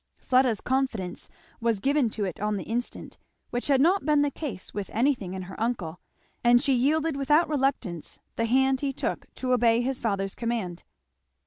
[0.17, 1.29] Fleda's confidence
[1.59, 3.19] was given to it on the instant,
[3.51, 5.99] which had not been the case with anything in her uncle,
[6.43, 10.85] and she yielded without reluctance the hand he took to obey his father's command.